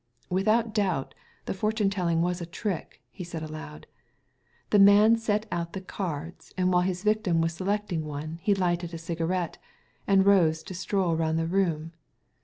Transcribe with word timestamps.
"Without 0.31 0.73
doubt 0.73 1.13
the 1.45 1.53
fortune 1.53 1.91
telling 1.91 2.23
was 2.23 2.41
a 2.41 2.45
trick," 2.47 3.03
he 3.11 3.23
said 3.23 3.43
aloud. 3.43 3.85
*' 4.29 4.69
The 4.71 4.79
man 4.79 5.15
set 5.15 5.45
out 5.51 5.73
the 5.73 5.79
cards, 5.81 6.55
and 6.57 6.73
while 6.73 6.81
his 6.81 7.03
victim 7.03 7.39
was 7.39 7.53
selecting 7.53 8.03
one 8.03 8.39
he 8.41 8.55
lighted 8.55 8.95
a 8.95 8.97
cigarette, 8.97 9.59
and 10.07 10.25
rose 10.25 10.63
to 10.63 10.73
stroll 10.73 11.15
round 11.15 11.37
the 11.37 11.45
room. 11.45 11.93